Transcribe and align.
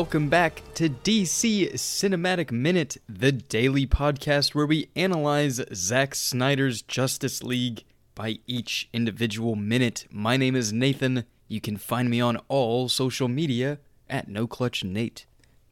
welcome 0.00 0.30
back 0.30 0.62
to 0.72 0.88
DC 0.88 1.74
Cinematic 1.74 2.50
Minute, 2.50 2.96
the 3.06 3.30
daily 3.32 3.86
podcast 3.86 4.54
where 4.54 4.64
we 4.64 4.88
analyze 4.96 5.60
Zack 5.74 6.14
Snyder's 6.14 6.80
Justice 6.80 7.42
League 7.42 7.84
by 8.14 8.38
each 8.46 8.88
individual 8.94 9.56
minute. 9.56 10.06
My 10.10 10.38
name 10.38 10.56
is 10.56 10.72
Nathan. 10.72 11.24
You 11.48 11.60
can 11.60 11.76
find 11.76 12.08
me 12.08 12.18
on 12.18 12.38
all 12.48 12.88
social 12.88 13.28
media 13.28 13.78
at 14.08 14.26
No 14.26 14.46
Clutch 14.46 14.82
Nate. 14.82 15.26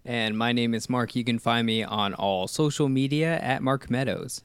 And 0.05 0.37
my 0.37 0.53
name 0.53 0.75
is 0.75 0.91
Mark. 0.91 1.17
You 1.17 1.25
can 1.25 1.39
find 1.39 1.67
me 1.67 1.83
on 1.83 2.13
all 2.13 2.47
social 2.47 2.91
media 2.91 3.39
at 3.39 3.63
Mark 3.63 3.89
Meadows. 3.89 4.43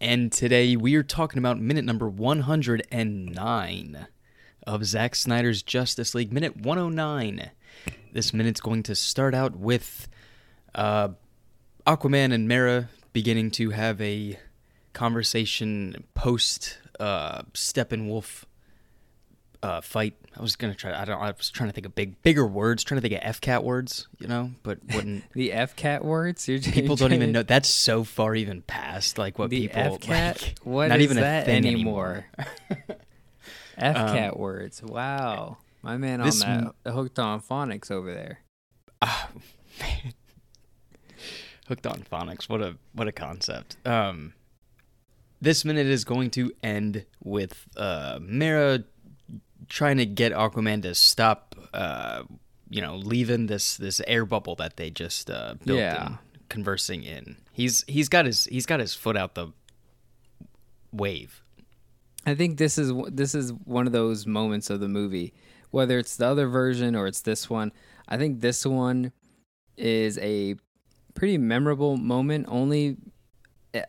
And 0.00 0.30
today 0.30 0.76
we 0.76 0.94
are 0.94 1.02
talking 1.02 1.40
about 1.40 1.58
minute 1.58 1.84
number 1.84 2.08
109 2.08 4.06
of 4.64 4.84
Zack 4.84 5.16
Snyder's 5.16 5.64
Justice 5.64 6.14
League, 6.14 6.32
minute 6.32 6.56
109. 6.58 7.50
This 8.16 8.32
minute's 8.32 8.62
going 8.62 8.82
to 8.84 8.94
start 8.94 9.34
out 9.34 9.56
with 9.56 10.08
uh, 10.74 11.08
Aquaman 11.86 12.32
and 12.32 12.48
Mera 12.48 12.88
beginning 13.12 13.50
to 13.52 13.68
have 13.70 14.00
a 14.00 14.38
conversation 14.94 16.02
post 16.14 16.78
uh, 16.98 17.42
Steppenwolf 17.52 18.44
uh, 19.62 19.82
fight. 19.82 20.14
I 20.34 20.40
was 20.40 20.56
gonna 20.56 20.74
try. 20.74 20.98
I 20.98 21.04
don't. 21.04 21.20
I 21.20 21.30
was 21.32 21.50
trying 21.50 21.68
to 21.68 21.74
think 21.74 21.84
of 21.84 21.94
big, 21.94 22.22
bigger 22.22 22.46
words. 22.46 22.84
Trying 22.84 23.02
to 23.02 23.06
think 23.06 23.20
of 23.20 23.28
F 23.28 23.42
cat 23.42 23.62
words, 23.62 24.08
you 24.18 24.28
know, 24.28 24.50
but 24.62 24.78
wouldn't. 24.94 25.24
the 25.34 25.52
F 25.52 25.76
cat 25.76 26.02
words. 26.02 26.48
You're 26.48 26.60
people 26.60 26.96
don't 26.96 27.12
even 27.12 27.32
know. 27.32 27.42
That's 27.42 27.68
so 27.68 28.02
far 28.02 28.34
even 28.34 28.62
past 28.62 29.18
like 29.18 29.38
what 29.38 29.50
the 29.50 29.68
people. 29.68 29.78
F 29.78 30.00
cat. 30.00 30.40
Like, 30.42 30.58
what 30.62 30.88
not 30.88 31.00
is 31.00 31.04
even 31.04 31.16
that 31.18 31.42
a 31.42 31.44
thing 31.44 31.66
anymore? 31.66 32.24
anymore. 32.38 32.86
F 33.76 33.94
cat 33.94 34.32
Um, 34.32 34.40
words. 34.40 34.82
Wow, 34.82 35.58
my 35.82 35.96
man 35.96 36.20
on 36.20 36.28
that 36.30 36.72
m- 36.86 36.92
hooked 36.92 37.18
on 37.18 37.40
phonics 37.40 37.90
over 37.90 38.12
there. 38.12 38.40
Ah, 39.02 39.28
man. 39.80 40.12
Hooked 41.68 41.86
on 41.86 42.02
phonics. 42.10 42.48
What 42.48 42.62
a 42.62 42.76
what 42.92 43.08
a 43.08 43.12
concept. 43.12 43.76
Um, 43.86 44.34
this 45.40 45.64
minute 45.64 45.86
is 45.86 46.04
going 46.04 46.30
to 46.30 46.52
end 46.62 47.04
with 47.22 47.66
uh, 47.76 48.18
Mera 48.22 48.84
trying 49.68 49.96
to 49.96 50.06
get 50.06 50.32
Aquaman 50.32 50.82
to 50.82 50.94
stop, 50.94 51.56
uh, 51.74 52.22
you 52.70 52.80
know, 52.80 52.96
leaving 52.96 53.46
this 53.46 53.76
this 53.76 54.00
air 54.06 54.24
bubble 54.24 54.54
that 54.56 54.76
they 54.76 54.90
just 54.90 55.28
uh, 55.30 55.54
built 55.64 55.78
Yeah. 55.80 56.06
and 56.06 56.18
conversing 56.48 57.02
in. 57.02 57.36
He's 57.52 57.84
he's 57.88 58.08
got 58.08 58.26
his 58.26 58.44
he's 58.44 58.66
got 58.66 58.78
his 58.78 58.94
foot 58.94 59.16
out 59.16 59.34
the 59.34 59.48
wave. 60.92 61.42
I 62.24 62.34
think 62.34 62.58
this 62.58 62.78
is 62.78 62.92
this 63.08 63.34
is 63.34 63.52
one 63.52 63.86
of 63.86 63.92
those 63.92 64.26
moments 64.26 64.70
of 64.70 64.80
the 64.80 64.88
movie, 64.88 65.32
whether 65.76 65.98
it's 65.98 66.16
the 66.16 66.26
other 66.26 66.46
version 66.46 66.96
or 66.96 67.06
it's 67.06 67.20
this 67.20 67.50
one. 67.50 67.70
I 68.08 68.16
think 68.16 68.40
this 68.40 68.64
one 68.64 69.12
is 69.76 70.16
a 70.20 70.56
pretty 71.12 71.36
memorable 71.36 71.98
moment. 71.98 72.46
Only, 72.48 72.96
eh, 73.74 73.82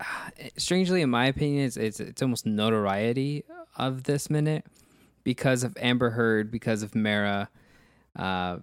strangely, 0.58 1.02
in 1.02 1.10
my 1.10 1.28
opinion, 1.28 1.64
it's 1.64 1.78
it's, 1.78 2.02
it's 2.02 2.22
almost 2.22 2.46
notoriety 2.46 3.46
of 3.78 4.04
this 4.04 4.30
minute 4.30 4.66
because 5.24 5.64
of 5.64 5.78
Amber 5.80 6.10
Heard, 6.10 6.52
because 6.52 6.84
of 6.84 6.94
Mera, 6.94 7.48
uh, 8.18 8.58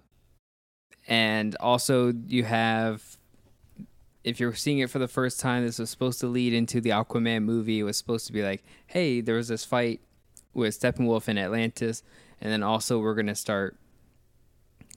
and 1.07 1.55
also 1.59 2.13
you 2.27 2.43
have. 2.43 3.17
If 4.23 4.39
you're 4.39 4.53
seeing 4.53 4.79
it 4.79 4.91
for 4.91 4.99
the 4.99 5.07
first 5.07 5.39
time, 5.39 5.65
this 5.65 5.79
was 5.79 5.89
supposed 5.89 6.19
to 6.19 6.27
lead 6.27 6.53
into 6.53 6.79
the 6.79 6.91
Aquaman 6.91 7.41
movie. 7.41 7.79
It 7.79 7.83
was 7.83 7.97
supposed 7.97 8.27
to 8.27 8.33
be 8.33 8.43
like, 8.43 8.63
hey, 8.85 9.21
there 9.21 9.35
was 9.35 9.47
this 9.47 9.65
fight 9.65 10.01
with 10.53 10.79
Steppenwolf 10.79 11.27
in 11.27 11.37
Atlantis, 11.37 12.01
and 12.41 12.51
then 12.51 12.63
also 12.63 12.99
we're 12.99 13.15
gonna 13.15 13.35
start 13.35 13.77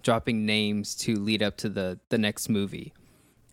dropping 0.02 0.46
names 0.46 0.94
to 0.94 1.16
lead 1.16 1.42
up 1.42 1.56
to 1.58 1.68
the 1.68 1.98
the 2.08 2.18
next 2.18 2.48
movie. 2.48 2.92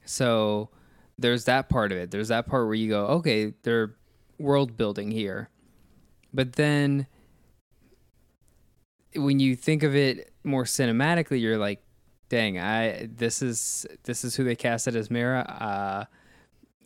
So 0.06 0.70
there's 1.18 1.46
that 1.46 1.70
part 1.70 1.92
of 1.92 1.98
it. 1.98 2.12
There's 2.12 2.28
that 2.28 2.48
part 2.48 2.66
where 2.66 2.76
you 2.76 2.90
go, 2.90 3.06
okay, 3.08 3.54
they're 3.64 3.96
world 4.38 4.78
building 4.78 5.12
here. 5.12 5.50
But 6.34 6.54
then 6.54 7.08
when 9.16 9.40
you 9.40 9.56
think 9.56 9.84
of 9.84 9.96
it 9.96 10.34
more 10.44 10.66
cinematically, 10.66 11.40
you're 11.40 11.58
like, 11.58 11.82
dang, 12.30 12.60
I 12.60 13.10
this 13.14 13.42
is 13.42 13.86
this 14.04 14.24
is 14.24 14.36
who 14.36 14.44
they 14.44 14.56
casted 14.56 14.96
as 14.96 15.10
Mera. 15.10 15.42
Uh 15.42 16.06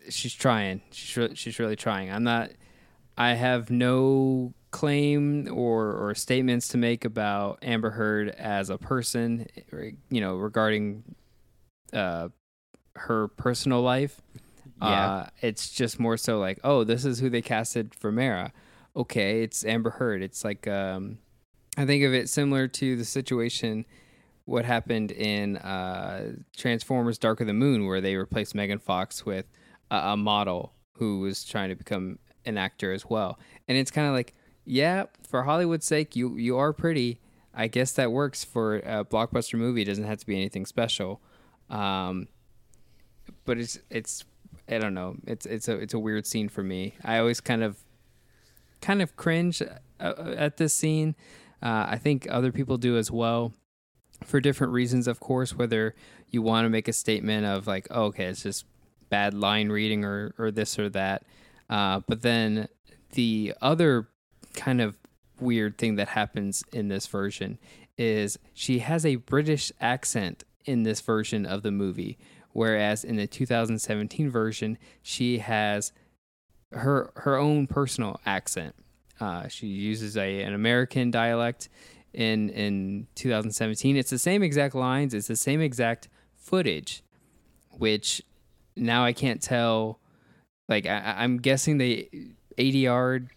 she's 0.10 0.34
trying. 0.34 0.82
She's 0.92 1.18
re- 1.18 1.36
she's 1.36 1.60
really 1.60 1.76
trying. 1.76 2.12
I'm 2.12 2.24
not 2.24 2.52
I 3.18 3.34
have 3.34 3.70
no 3.70 4.54
claim 4.72 5.48
or, 5.52 5.94
or 5.94 6.14
statements 6.14 6.68
to 6.70 6.78
make 6.78 7.04
about 7.06 7.60
Amber 7.62 7.90
Heard 7.90 8.30
as 8.30 8.70
a 8.70 8.78
person, 8.78 9.48
you 10.10 10.22
know, 10.22 10.36
regarding 10.36 11.16
uh, 11.92 12.30
her 12.96 13.30
personal 13.30 13.82
life. 13.82 14.22
Yeah. 14.82 14.88
Uh, 14.88 15.30
it's 15.42 15.70
just 15.70 16.00
more 16.00 16.18
so 16.18 16.40
like, 16.40 16.60
oh, 16.64 16.84
this 16.84 17.04
is 17.04 17.20
who 17.20 17.30
they 17.30 17.42
casted 17.42 17.96
for 17.96 18.12
Mera. 18.12 18.54
Okay, 18.96 19.44
it's 19.44 19.66
Amber 19.66 19.90
Heard. 19.90 20.22
It's 20.22 20.46
like, 20.46 20.68
um, 20.68 21.18
I 21.78 21.86
think 21.86 22.04
of 22.04 22.14
it 22.14 22.30
similar 22.30 22.68
to 22.68 22.96
the 22.96 23.06
situation 23.06 23.86
what 24.46 24.66
happened 24.66 25.12
in 25.12 25.58
uh, 25.58 26.34
Transformers 26.56 27.18
Dark 27.18 27.42
of 27.42 27.48
the 27.48 27.54
Moon, 27.54 27.86
where 27.86 28.02
they 28.02 28.16
replaced 28.16 28.56
Megan 28.56 28.80
Fox 28.80 29.26
with 29.26 29.46
a, 29.92 29.98
a 29.98 30.18
model 30.18 30.74
who 30.94 31.20
was 31.20 31.44
trying 31.44 31.70
to 31.70 31.76
become 31.76 32.20
an 32.46 32.58
actor 32.58 32.92
as 32.92 33.06
well. 33.06 33.40
And 33.68 33.78
it's 33.78 33.92
kind 33.92 34.08
of 34.08 34.14
like, 34.14 34.34
yeah, 34.70 35.06
for 35.28 35.44
Hollywood's 35.44 35.88
sake, 35.88 36.16
you 36.16 36.38
you 36.38 36.58
are 36.58 36.74
pretty. 36.74 37.20
I 37.56 37.68
guess 37.68 37.92
that 37.94 38.12
works 38.12 38.44
for 38.44 38.78
a 38.78 39.04
blockbuster 39.04 39.58
movie. 39.58 39.82
It 39.82 39.86
doesn't 39.86 40.04
have 40.04 40.20
to 40.20 40.26
be 40.28 40.36
anything 40.36 40.68
special. 40.68 41.22
Um, 41.72 42.28
but 43.46 43.58
it's 43.58 43.80
it's 43.90 44.26
I 44.70 44.78
don't 44.78 44.94
know. 44.94 45.16
It's 45.26 45.48
it's 45.48 45.68
a 45.68 45.74
it's 45.74 45.96
a 45.96 46.00
weird 46.00 46.28
scene 46.28 46.50
for 46.50 46.62
me. 46.62 46.94
I 47.04 47.18
always 47.18 47.42
kind 47.42 47.64
of 47.64 47.84
kind 48.80 49.02
of 49.02 49.16
cringe 49.16 49.64
uh, 50.00 50.34
at 50.38 50.58
this 50.58 50.76
scene. 50.76 51.16
Uh, 51.64 51.88
I 51.90 51.98
think 51.98 52.28
other 52.30 52.52
people 52.52 52.78
do 52.78 52.96
as 52.96 53.10
well, 53.10 53.54
for 54.24 54.40
different 54.40 54.72
reasons, 54.72 55.08
of 55.08 55.20
course. 55.20 55.56
Whether 55.56 55.96
you 56.30 56.44
want 56.44 56.66
to 56.66 56.70
make 56.70 56.88
a 56.88 56.94
statement 56.94 57.48
of 57.48 57.66
like, 57.66 57.88
oh, 57.90 58.04
okay, 58.06 58.26
it's 58.26 58.44
just 58.44 58.66
bad 59.10 59.34
line 59.34 59.70
reading 59.70 60.06
or 60.06 60.36
or 60.38 60.52
this 60.52 60.78
or 60.78 60.90
that. 60.90 61.24
Uh, 61.72 62.02
but 62.08 62.22
then 62.22 62.68
the 63.14 63.56
other 63.62 64.10
kind 64.54 64.82
of 64.82 64.98
weird 65.40 65.78
thing 65.78 65.96
that 65.96 66.10
happens 66.10 66.64
in 66.72 66.88
this 66.88 67.08
version 67.08 67.58
is 67.98 68.40
she 68.54 68.80
has 68.80 69.06
a 69.06 69.16
British 69.16 69.72
accent 69.80 70.44
in 70.66 70.84
this 70.84 71.02
version 71.02 71.46
of 71.46 71.64
the 71.64 71.72
movie, 71.72 72.18
whereas 72.52 73.04
in 73.04 73.16
the 73.18 73.28
2017 73.28 74.30
version 74.30 74.78
she 75.02 75.40
has 75.40 75.92
her 76.72 77.12
her 77.18 77.38
own 77.38 77.68
personal 77.68 78.20
accent. 78.26 78.76
Uh, 79.20 79.48
she 79.48 79.68
uses 79.68 80.16
a 80.16 80.42
an 80.44 80.54
American 80.54 81.12
dialect 81.12 81.70
in 82.14 82.50
in 82.50 83.08
2017. 83.16 83.98
It's 83.98 84.10
the 84.10 84.20
same 84.20 84.44
exact 84.44 84.76
lines. 84.76 85.14
It's 85.14 85.28
the 85.28 85.36
same 85.36 85.62
exact 85.62 86.08
footage, 86.36 87.04
which 87.72 88.22
now 88.76 89.04
I 89.04 89.14
can't 89.14 89.42
tell. 89.42 90.00
Like 90.68 90.86
I, 90.86 91.16
I'm 91.18 91.38
guessing 91.38 91.80
they 91.80 92.10
ADR 92.58 93.28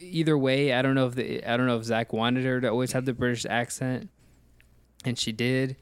either 0.00 0.36
way. 0.36 0.72
I 0.72 0.82
don't 0.82 0.94
know 0.94 1.06
if 1.06 1.14
the 1.14 1.44
I 1.44 1.56
don't 1.56 1.66
know 1.66 1.76
if 1.78 1.84
Zack 1.84 2.12
wanted 2.12 2.44
her 2.44 2.60
to 2.60 2.68
always 2.68 2.92
have 2.92 3.04
the 3.04 3.12
British 3.14 3.44
accent, 3.46 4.10
and 5.04 5.18
she 5.18 5.32
did. 5.32 5.76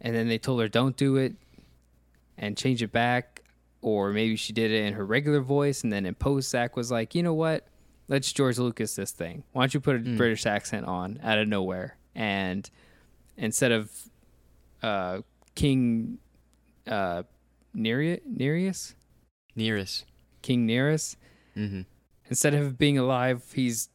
And 0.00 0.14
then 0.14 0.28
they 0.28 0.38
told 0.38 0.60
her 0.60 0.68
don't 0.68 0.96
do 0.96 1.16
it, 1.16 1.36
and 2.36 2.56
change 2.56 2.82
it 2.82 2.90
back, 2.90 3.42
or 3.80 4.10
maybe 4.12 4.34
she 4.36 4.52
did 4.52 4.70
it 4.72 4.84
in 4.84 4.94
her 4.94 5.06
regular 5.06 5.40
voice, 5.40 5.84
and 5.84 5.92
then 5.92 6.06
in 6.06 6.14
post 6.14 6.50
Zack 6.50 6.76
was 6.76 6.90
like, 6.90 7.14
you 7.14 7.22
know 7.22 7.34
what, 7.34 7.68
let's 8.08 8.32
George 8.32 8.58
Lucas 8.58 8.96
this 8.96 9.12
thing. 9.12 9.44
Why 9.52 9.62
don't 9.62 9.74
you 9.74 9.80
put 9.80 9.96
a 9.96 9.98
British 10.00 10.44
accent 10.44 10.86
on 10.86 11.20
out 11.22 11.38
of 11.38 11.46
nowhere, 11.46 11.96
and 12.16 12.68
instead 13.36 13.70
of 13.70 13.90
uh, 14.82 15.20
King 15.54 16.18
uh, 16.88 17.22
Nereus, 17.72 18.20
Nereus. 19.54 20.04
King 20.42 20.66
Nereus, 20.66 21.16
Mm-hmm. 21.56 21.82
Instead 22.32 22.54
of 22.54 22.78
being 22.78 22.96
alive, 22.96 23.42
he's 23.54 23.90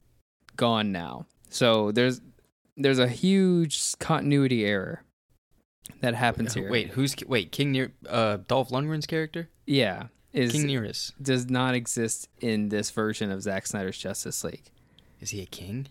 gone 0.56 0.92
now. 0.92 1.26
So 1.50 1.92
there's 1.92 2.22
there's 2.76 3.00
a 3.00 3.08
huge 3.08 3.98
continuity 3.98 4.64
error 4.64 5.04
that 6.02 6.14
happens 6.14 6.54
here. 6.54 6.70
Wait, 6.70 6.90
who's 6.90 7.16
wait 7.26 7.52
King 7.52 7.72
Near? 7.72 7.94
Uh, 8.08 8.38
Dolph 8.48 8.70
Lundgren's 8.70 9.08
character, 9.08 9.50
yeah, 9.66 10.08
is 10.34 10.52
King 10.52 10.68
Nereus. 10.68 11.14
does 11.20 11.50
not 11.50 11.74
exist 11.74 12.30
in 12.40 12.70
this 12.70 12.92
version 12.92 13.32
of 13.32 13.42
Zack 13.42 13.66
Snyder's 13.66 13.98
Justice 13.98 14.44
League. 14.44 14.70
Is 15.20 15.32
he 15.32 15.42
a 15.42 15.46
king? 15.48 15.88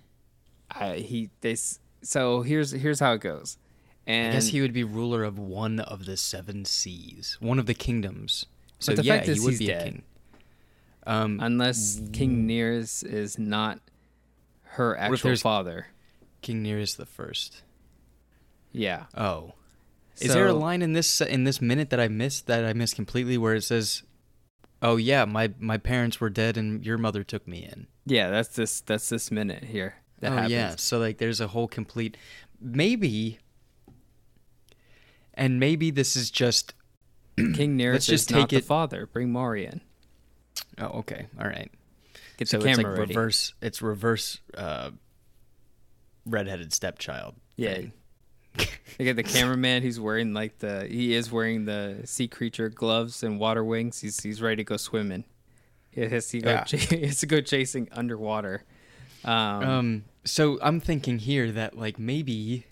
I, 0.70 0.98
he 0.98 1.30
they 1.40 1.52
s- 1.52 1.80
so 2.02 2.42
here's 2.42 2.70
here's 2.70 3.00
how 3.00 3.14
it 3.14 3.20
goes. 3.20 3.58
And 4.06 4.28
I 4.28 4.36
guess 4.36 4.46
he 4.48 4.60
would 4.60 4.72
be 4.72 4.84
ruler 4.84 5.24
of 5.24 5.36
one 5.36 5.80
of 5.80 6.04
the 6.06 6.16
seven 6.16 6.64
seas, 6.64 7.38
one 7.40 7.58
of 7.58 7.66
the 7.66 7.74
kingdoms. 7.74 8.46
So 8.78 8.92
the 8.94 9.02
yeah, 9.02 9.14
fact 9.16 9.26
he 9.26 9.40
would 9.40 9.50
he's 9.50 9.58
be 9.58 9.66
dead. 9.66 9.80
a 9.80 9.84
king. 9.84 10.02
Um, 11.06 11.38
unless 11.40 12.00
King 12.12 12.46
Nereus 12.46 13.02
is 13.04 13.38
not 13.38 13.80
her 14.62 14.96
actual 14.96 15.28
there's- 15.28 15.42
father. 15.42 15.86
King 16.42 16.62
Nereus 16.62 16.94
the 16.94 17.06
first. 17.06 17.62
Yeah. 18.72 19.04
Oh, 19.16 19.54
Is 20.20 20.32
there 20.32 20.46
a 20.46 20.50
So- 20.50 20.58
line 20.58 20.80
in 20.82 20.92
this 20.94 21.20
in 21.20 21.44
this 21.44 21.60
minute 21.60 21.90
that 21.90 22.00
I 22.00 22.08
missed 22.08 22.46
that 22.46 22.64
I 22.64 22.72
missed 22.72 22.94
completely 22.96 23.36
where 23.36 23.54
it 23.54 23.62
says, 23.64 24.02
"Oh 24.82 24.96
yeah, 24.96 25.24
my 25.26 25.52
my 25.58 25.76
parents 25.78 26.20
were 26.20 26.30
dead 26.30 26.56
and 26.56 26.84
your 26.86 26.96
mother 26.98 27.22
took 27.24 27.46
me 27.46 27.64
in." 27.64 27.86
Yeah, 28.06 28.30
that's 28.30 28.48
this. 28.56 28.80
That's 28.80 29.08
this 29.08 29.30
minute 29.30 29.64
here. 29.64 29.96
That 30.20 30.32
oh 30.32 30.34
happens. 30.36 30.52
yeah, 30.52 30.76
so 30.76 30.98
like 30.98 31.18
there's 31.18 31.40
a 31.40 31.48
whole 31.48 31.68
complete 31.68 32.16
maybe 32.60 33.38
and 35.34 35.60
maybe 35.60 35.90
this 35.90 36.16
is 36.16 36.30
just 36.30 36.72
King 37.36 37.76
Nereus 37.76 37.94
Let's 37.94 38.06
just 38.06 38.30
is 38.30 38.34
not 38.34 38.40
take 38.42 38.48
the 38.50 38.56
it- 38.56 38.64
father. 38.64 39.06
Bring 39.06 39.30
Mari 39.30 39.66
in. 39.66 39.80
Oh, 40.78 40.98
okay. 41.00 41.26
All 41.40 41.46
right. 41.46 41.70
Get 42.36 42.48
so 42.48 42.58
the 42.58 42.68
it's 42.68 42.76
camera 42.76 42.92
like 42.92 42.98
ready. 43.00 43.14
reverse 43.14 43.54
it's 43.62 43.80
reverse 43.80 44.40
uh 44.54 44.90
redheaded 46.26 46.72
stepchild. 46.72 47.34
Yeah. 47.56 47.82
They 48.98 49.04
get 49.04 49.16
the 49.16 49.22
cameraman. 49.22 49.82
He's 49.82 50.00
wearing 50.00 50.32
like 50.32 50.58
the. 50.60 50.86
He 50.86 51.14
is 51.14 51.30
wearing 51.30 51.66
the 51.66 52.00
sea 52.04 52.26
creature 52.26 52.70
gloves 52.70 53.22
and 53.22 53.38
water 53.38 53.62
wings. 53.62 54.00
He's 54.00 54.22
he's 54.22 54.40
ready 54.40 54.56
to 54.56 54.64
go 54.64 54.78
swimming. 54.78 55.24
He 55.90 56.00
has 56.02 56.28
to 56.28 56.40
go. 56.40 56.50
Yeah. 56.50 56.64
ch- 56.64 56.72
he 56.88 57.04
has 57.06 57.20
to 57.20 57.26
go 57.26 57.42
chasing 57.42 57.88
underwater. 57.92 58.64
Um, 59.24 59.32
Um 59.62 60.04
so 60.24 60.58
I'm 60.62 60.80
thinking 60.80 61.18
here 61.18 61.52
that 61.52 61.76
like 61.76 61.98
maybe 61.98 62.66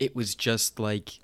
it 0.00 0.16
was 0.16 0.34
just 0.34 0.80
like 0.80 1.20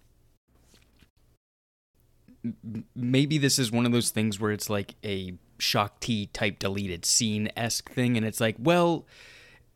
maybe 2.95 3.39
this 3.39 3.59
is 3.59 3.71
one 3.71 3.87
of 3.87 3.93
those 3.93 4.11
things 4.11 4.39
where 4.41 4.53
it's 4.53 4.71
like 4.71 4.95
a 5.05 5.35
shock 5.61 6.01
T 6.01 6.27
type 6.27 6.59
deleted 6.59 7.05
scene 7.05 7.51
esque 7.57 7.91
thing, 7.91 8.17
and 8.17 8.27
it's 8.27 8.41
like, 8.41 8.57
well, 8.59 9.07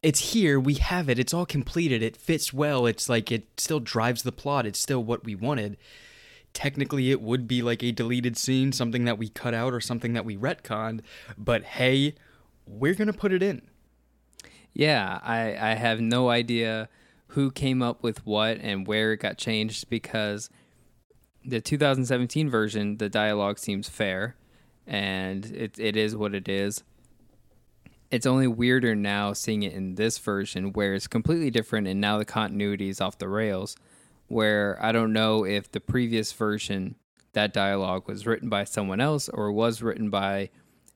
it's 0.03 0.33
here, 0.33 0.61
we 0.61 0.75
have 0.75 1.09
it, 1.09 1.19
it's 1.19 1.33
all 1.33 1.47
completed, 1.47 2.03
it 2.03 2.17
fits 2.17 2.53
well, 2.53 2.85
it's 2.87 3.09
like 3.09 3.33
it 3.33 3.47
still 3.57 3.81
drives 3.81 4.23
the 4.23 4.33
plot, 4.33 4.67
it's 4.67 4.79
still 4.79 5.03
what 5.03 5.25
we 5.25 5.35
wanted. 5.35 5.79
Technically, 6.53 7.11
it 7.11 7.21
would 7.21 7.49
be 7.49 7.63
like 7.63 7.83
a 7.83 7.91
deleted 7.91 8.37
scene, 8.37 8.71
something 8.71 9.07
that 9.07 9.19
we 9.19 9.29
cut 9.29 9.55
out 9.55 9.73
or 9.73 9.81
something 9.81 10.13
that 10.13 10.25
we 10.25 10.37
retconned, 10.37 11.01
but 11.39 11.65
hey, 11.65 12.15
we're 12.67 12.95
gonna 12.95 13.15
put 13.15 13.33
it 13.33 13.43
in. 13.43 13.63
Yeah, 14.75 15.21
I, 15.23 15.57
I 15.57 15.75
have 15.75 16.01
no 16.01 16.29
idea 16.29 16.89
who 17.29 17.51
came 17.51 17.81
up 17.81 18.03
with 18.03 18.27
what 18.27 18.59
and 18.61 18.87
where 18.87 19.13
it 19.13 19.21
got 19.21 19.39
changed 19.39 19.89
because 19.89 20.51
the 21.45 21.61
2017 21.61 22.51
version, 22.51 22.99
the 22.99 23.09
dialogue 23.09 23.59
seems 23.59 23.89
fair 23.89 24.37
and 24.87 25.47
it, 25.47 25.79
it 25.79 25.97
is 25.97 26.17
what 26.17 26.35
it 26.35 26.49
is. 26.49 26.83
It's 28.11 28.27
only 28.27 28.47
weirder 28.47 28.95
now 28.95 29.33
seeing 29.33 29.63
it 29.63 29.73
in 29.73 29.97
this 29.97 30.19
version 30.19 30.73
where 30.73 30.95
it's 30.95 31.07
completely 31.07 31.51
different 31.51 31.89
and 31.89 32.01
now 32.01 32.19
the 32.19 32.25
continuity 32.25 32.89
is 32.89 33.01
off 33.01 33.19
the 33.19 33.29
rails. 33.29 33.77
Where 34.29 34.79
I 34.81 34.93
don't 34.93 35.13
know 35.13 35.45
if 35.45 35.71
the 35.71 35.81
previous 35.81 36.33
version, 36.33 36.95
that 37.33 37.53
dialogue 37.53 38.09
was 38.09 38.27
written 38.27 38.49
by 38.49 38.65
someone 38.65 39.01
else 39.01 39.29
or 39.29 39.53
was 39.53 39.83
written 39.83 40.11
by 40.11 40.51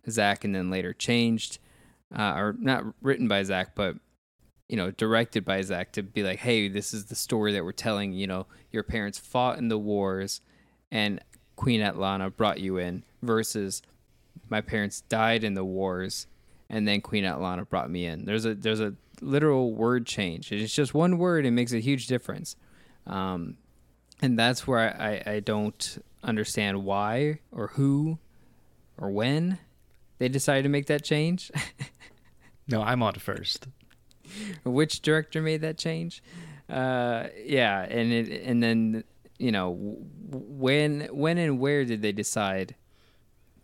Zack 0.08 0.44
and 0.44 0.54
then 0.54 0.70
later 0.70 0.92
changed 0.92 1.58
uh, 2.16 2.34
or 2.34 2.56
not 2.58 2.84
written 3.02 3.28
by 3.28 3.42
Zack, 3.42 3.74
but 3.74 3.96
you 4.68 4.76
know, 4.76 4.90
directed 4.90 5.44
by 5.44 5.62
Zack 5.62 5.92
to 5.92 6.02
be 6.02 6.22
like, 6.22 6.40
hey, 6.40 6.68
this 6.68 6.92
is 6.92 7.06
the 7.06 7.14
story 7.14 7.52
that 7.52 7.64
we're 7.64 7.72
telling. 7.72 8.12
You 8.12 8.26
know, 8.26 8.46
your 8.70 8.82
parents 8.82 9.18
fought 9.18 9.58
in 9.58 9.68
the 9.68 9.78
wars, 9.78 10.40
and 10.90 11.20
Queen 11.56 11.80
Atlanna 11.80 12.34
brought 12.34 12.60
you 12.60 12.76
in. 12.76 13.02
Versus, 13.22 13.82
my 14.48 14.60
parents 14.60 15.00
died 15.08 15.42
in 15.44 15.54
the 15.54 15.64
wars, 15.64 16.26
and 16.70 16.86
then 16.86 17.00
Queen 17.00 17.24
Atlanna 17.24 17.68
brought 17.68 17.90
me 17.90 18.06
in. 18.06 18.24
There's 18.24 18.44
a 18.46 18.54
there's 18.54 18.80
a 18.80 18.94
literal 19.20 19.72
word 19.74 20.06
change. 20.06 20.52
It's 20.52 20.74
just 20.74 20.94
one 20.94 21.18
word. 21.18 21.44
It 21.44 21.50
makes 21.50 21.72
a 21.72 21.80
huge 21.80 22.06
difference, 22.06 22.54
um, 23.06 23.56
and 24.22 24.38
that's 24.38 24.66
where 24.66 24.78
I, 24.78 25.08
I, 25.26 25.32
I 25.34 25.40
don't 25.40 26.02
understand 26.22 26.84
why 26.84 27.40
or 27.50 27.68
who 27.68 28.18
or 28.96 29.10
when 29.10 29.58
they 30.18 30.28
decided 30.28 30.62
to 30.64 30.68
make 30.68 30.86
that 30.86 31.04
change. 31.04 31.50
No, 32.70 32.82
I'm 32.82 33.02
on 33.02 33.14
first. 33.14 33.66
which 34.62 35.00
director 35.00 35.40
made 35.40 35.62
that 35.62 35.78
change 35.78 36.22
uh 36.68 37.28
yeah 37.46 37.80
and 37.88 38.12
it 38.12 38.42
and 38.44 38.62
then 38.62 39.02
you 39.38 39.50
know 39.50 39.74
when 40.30 41.08
when 41.10 41.38
and 41.38 41.58
where 41.58 41.86
did 41.86 42.02
they 42.02 42.12
decide 42.12 42.74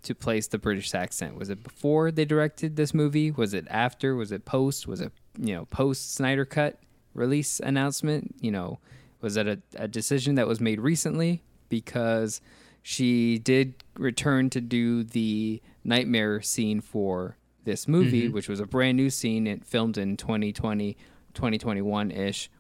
to 0.05 0.15
place 0.15 0.47
the 0.47 0.59
british 0.59 0.95
accent? 0.95 1.37
Was 1.37 1.51
it 1.51 1.63
before 1.63 2.11
they 2.11 2.25
directed 2.25 2.77
this 2.77 2.95
movie? 2.95 3.31
Was 3.31 3.55
it 3.55 3.67
after? 3.69 4.15
Was 4.15 4.33
it 4.33 4.45
post? 4.45 4.87
Was 4.87 5.01
it 5.01 5.13
you 5.39 5.55
know 5.55 5.65
post 5.67 6.15
snyder 6.15 6.45
cut 6.45 6.79
release 7.15 7.61
announcement? 7.61 8.37
You 8.41 8.51
know 8.53 8.79
was 9.21 9.35
that 9.35 9.49
a, 9.49 9.59
a 9.77 9.89
decision 9.89 10.35
that 10.35 10.47
was 10.47 10.61
made 10.61 10.79
recently 10.79 11.43
because 11.71 12.43
she 12.83 13.39
did 13.39 13.75
return 13.97 14.51
to 14.51 14.61
do 14.61 15.03
the 15.03 15.63
nightmare 15.83 16.43
scene 16.43 16.83
for 16.83 17.39
this 17.65 17.89
movie, 17.89 18.29
which 18.29 18.49
was 18.49 18.61
a 18.61 18.67
brand 18.67 18.99
new 18.99 19.09
scene. 19.09 19.47
It 19.47 19.65
filmed 19.65 19.97
in 19.97 20.19
2020, 20.19 20.93
2021 21.33 22.11
ish. 22.11 22.51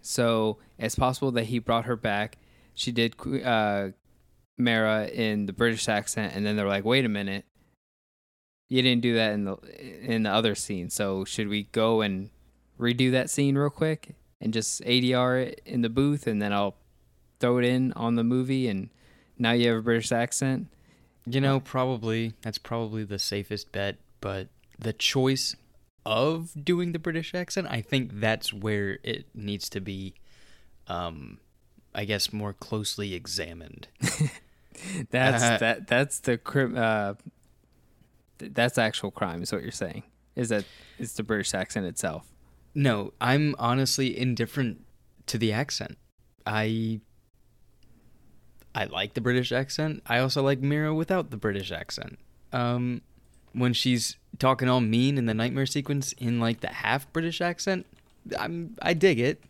So 0.00 0.58
it's 0.78 0.96
possible 0.96 1.30
that 1.30 1.44
he 1.44 1.60
brought 1.60 1.84
her 1.84 1.94
back. 1.94 2.38
She 2.74 2.90
did 2.90 3.14
uh, 3.44 3.90
Mera 4.62 5.06
in 5.06 5.46
the 5.46 5.52
British 5.52 5.88
accent, 5.88 6.34
and 6.34 6.46
then 6.46 6.56
they're 6.56 6.66
like, 6.66 6.84
"Wait 6.84 7.04
a 7.04 7.08
minute, 7.08 7.44
you 8.68 8.80
didn't 8.82 9.02
do 9.02 9.14
that 9.14 9.32
in 9.32 9.44
the 9.44 9.56
in 10.02 10.22
the 10.22 10.30
other 10.30 10.54
scene. 10.54 10.88
So 10.90 11.24
should 11.24 11.48
we 11.48 11.64
go 11.64 12.00
and 12.00 12.30
redo 12.78 13.10
that 13.12 13.30
scene 13.30 13.56
real 13.56 13.70
quick 13.70 14.14
and 14.40 14.52
just 14.52 14.82
ADR 14.84 15.46
it 15.46 15.60
in 15.66 15.82
the 15.82 15.90
booth, 15.90 16.26
and 16.26 16.40
then 16.40 16.52
I'll 16.52 16.76
throw 17.38 17.58
it 17.58 17.64
in 17.64 17.92
on 17.92 18.14
the 18.16 18.24
movie, 18.24 18.68
and 18.68 18.88
now 19.38 19.52
you 19.52 19.68
have 19.68 19.78
a 19.78 19.82
British 19.82 20.10
accent." 20.12 20.68
You 21.26 21.40
know, 21.40 21.60
probably 21.60 22.32
that's 22.42 22.58
probably 22.58 23.04
the 23.04 23.18
safest 23.18 23.70
bet, 23.72 23.98
but 24.20 24.48
the 24.78 24.92
choice 24.92 25.54
of 26.04 26.52
doing 26.64 26.92
the 26.92 26.98
British 26.98 27.34
accent, 27.34 27.68
I 27.70 27.80
think 27.80 28.20
that's 28.20 28.52
where 28.52 28.98
it 29.04 29.26
needs 29.34 29.68
to 29.70 29.80
be 29.80 30.14
um 30.88 31.38
I 31.94 32.04
guess 32.06 32.32
more 32.32 32.52
closely 32.54 33.14
examined. 33.14 33.88
That's 35.10 35.42
Uh, 35.42 35.58
that. 35.58 35.86
That's 35.86 36.20
the 36.20 36.38
crim. 36.38 36.76
Uh, 36.76 37.14
th- 38.38 38.52
that's 38.54 38.78
actual 38.78 39.10
crime. 39.10 39.42
Is 39.42 39.52
what 39.52 39.62
you're 39.62 39.70
saying? 39.70 40.02
Is 40.36 40.48
that 40.48 40.64
it's 40.98 41.14
the 41.14 41.22
British 41.22 41.54
accent 41.54 41.86
itself? 41.86 42.26
No, 42.74 43.12
I'm 43.20 43.54
honestly 43.58 44.18
indifferent 44.18 44.84
to 45.26 45.38
the 45.38 45.52
accent. 45.52 45.98
I 46.46 47.00
I 48.74 48.84
like 48.86 49.14
the 49.14 49.20
British 49.20 49.52
accent. 49.52 50.02
I 50.06 50.18
also 50.18 50.42
like 50.42 50.60
Mera 50.60 50.94
without 50.94 51.30
the 51.30 51.36
British 51.36 51.70
accent. 51.70 52.18
Um 52.52 53.02
when 53.52 53.74
she's 53.74 54.16
talking 54.38 54.68
all 54.68 54.80
mean 54.80 55.18
in 55.18 55.26
the 55.26 55.34
nightmare 55.34 55.66
sequence 55.66 56.12
in 56.14 56.40
like 56.40 56.60
the 56.60 56.68
half 56.68 57.12
British 57.12 57.40
accent, 57.42 57.84
I'm 58.38 58.74
I 58.80 58.94
dig 58.94 59.20
it. 59.20 59.44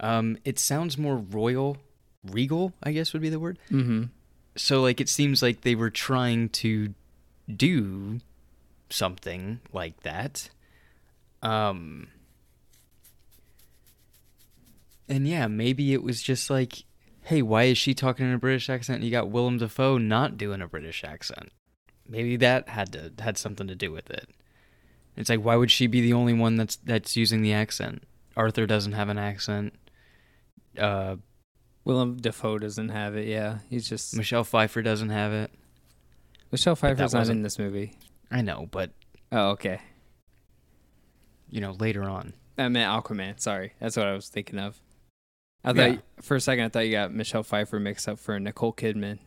Um 0.00 0.38
it 0.44 0.58
sounds 0.58 0.96
more 0.96 1.16
royal, 1.18 1.76
regal, 2.24 2.72
I 2.82 2.92
guess 2.92 3.12
would 3.12 3.22
be 3.22 3.28
the 3.28 3.38
word. 3.38 3.58
Mm-hmm. 3.70 4.04
So 4.56 4.80
like 4.82 5.00
it 5.00 5.08
seems 5.08 5.42
like 5.42 5.62
they 5.62 5.74
were 5.74 5.90
trying 5.90 6.48
to 6.50 6.94
do 7.54 8.20
something 8.90 9.60
like 9.72 10.00
that. 10.02 10.50
Um 11.42 12.08
and 15.08 15.28
yeah, 15.28 15.46
maybe 15.48 15.92
it 15.92 16.02
was 16.02 16.22
just 16.22 16.48
like, 16.48 16.84
hey, 17.22 17.42
why 17.42 17.64
is 17.64 17.76
she 17.76 17.92
talking 17.94 18.26
in 18.26 18.32
a 18.32 18.38
British 18.38 18.70
accent? 18.70 18.96
And 18.96 19.04
you 19.04 19.10
got 19.10 19.28
Willem 19.28 19.58
Dafoe 19.58 19.98
not 19.98 20.38
doing 20.38 20.62
a 20.62 20.68
British 20.68 21.04
accent. 21.04 21.50
Maybe 22.08 22.36
that 22.36 22.68
had 22.68 22.92
to 22.92 23.12
had 23.18 23.36
something 23.36 23.66
to 23.66 23.74
do 23.74 23.90
with 23.90 24.10
it. 24.10 24.28
It's 25.16 25.30
like 25.30 25.40
why 25.40 25.56
would 25.56 25.70
she 25.70 25.86
be 25.86 26.00
the 26.00 26.12
only 26.12 26.32
one 26.32 26.56
that's 26.56 26.76
that's 26.76 27.16
using 27.16 27.42
the 27.42 27.52
accent? 27.52 28.04
Arthur 28.36 28.66
doesn't 28.66 28.92
have 28.92 29.08
an 29.08 29.18
accent. 29.18 29.74
Uh 30.78 31.16
Willem 31.84 32.16
Dafoe 32.16 32.58
doesn't 32.58 32.88
have 32.90 33.14
it. 33.16 33.26
Yeah, 33.28 33.58
he's 33.68 33.88
just 33.88 34.16
Michelle 34.16 34.44
Pfeiffer 34.44 34.82
doesn't 34.82 35.10
have 35.10 35.32
it. 35.32 35.50
Michelle 36.50 36.76
Pfeiffer's 36.76 37.12
not 37.14 37.28
in 37.28 37.42
this 37.42 37.58
movie. 37.58 37.98
I 38.30 38.40
know, 38.42 38.68
but 38.70 38.90
Oh, 39.32 39.50
okay. 39.50 39.80
you 41.50 41.60
know, 41.60 41.72
later 41.72 42.04
on. 42.04 42.32
I 42.56 42.68
meant 42.68 42.90
Aquaman. 42.90 43.38
Sorry, 43.40 43.72
that's 43.80 43.96
what 43.96 44.06
I 44.06 44.12
was 44.12 44.28
thinking 44.28 44.58
of. 44.58 44.80
I 45.64 45.72
thought 45.72 45.90
Yeah. 45.92 45.96
for 46.20 46.36
a 46.36 46.40
second 46.40 46.64
I 46.64 46.68
thought 46.68 46.86
you 46.86 46.92
got 46.92 47.12
Michelle 47.12 47.42
Pfeiffer 47.42 47.80
mixed 47.80 48.08
up 48.08 48.18
for 48.18 48.38
Nicole 48.38 48.72
Kidman. 48.72 49.18